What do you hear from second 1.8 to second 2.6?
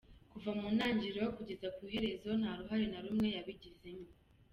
iherezo, nta